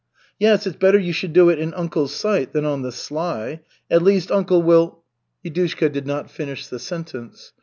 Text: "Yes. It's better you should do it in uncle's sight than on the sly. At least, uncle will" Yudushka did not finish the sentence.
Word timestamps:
"Yes. 0.39 0.65
It's 0.65 0.75
better 0.77 0.97
you 0.97 1.13
should 1.13 1.31
do 1.31 1.49
it 1.49 1.59
in 1.59 1.75
uncle's 1.75 2.11
sight 2.15 2.53
than 2.53 2.65
on 2.65 2.81
the 2.81 2.91
sly. 2.91 3.59
At 3.87 4.01
least, 4.01 4.31
uncle 4.31 4.63
will" 4.63 5.03
Yudushka 5.45 5.91
did 5.91 6.07
not 6.07 6.31
finish 6.31 6.65
the 6.65 6.79
sentence. 6.79 7.53